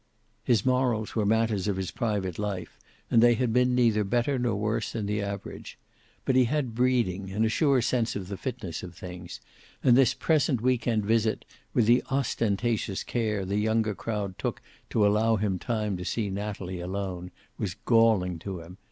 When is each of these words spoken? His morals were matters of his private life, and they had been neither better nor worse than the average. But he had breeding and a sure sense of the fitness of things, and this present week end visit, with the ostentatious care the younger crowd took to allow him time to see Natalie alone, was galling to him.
His 0.43 0.65
morals 0.65 1.13
were 1.15 1.27
matters 1.27 1.67
of 1.67 1.77
his 1.77 1.91
private 1.91 2.39
life, 2.39 2.79
and 3.11 3.21
they 3.21 3.35
had 3.35 3.53
been 3.53 3.75
neither 3.75 4.03
better 4.03 4.39
nor 4.39 4.55
worse 4.55 4.91
than 4.93 5.05
the 5.05 5.21
average. 5.21 5.77
But 6.25 6.35
he 6.35 6.45
had 6.45 6.73
breeding 6.73 7.29
and 7.31 7.45
a 7.45 7.49
sure 7.49 7.83
sense 7.83 8.15
of 8.15 8.27
the 8.27 8.35
fitness 8.35 8.81
of 8.81 8.95
things, 8.95 9.41
and 9.83 9.95
this 9.95 10.15
present 10.15 10.59
week 10.59 10.87
end 10.87 11.05
visit, 11.05 11.45
with 11.75 11.85
the 11.85 12.01
ostentatious 12.09 13.03
care 13.03 13.45
the 13.45 13.57
younger 13.57 13.93
crowd 13.93 14.39
took 14.39 14.59
to 14.89 15.05
allow 15.05 15.35
him 15.35 15.59
time 15.59 15.97
to 15.97 16.03
see 16.03 16.31
Natalie 16.31 16.79
alone, 16.79 17.29
was 17.59 17.75
galling 17.85 18.39
to 18.39 18.59
him. 18.59 18.77